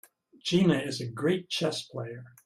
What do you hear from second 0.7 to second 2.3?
is a great chess player.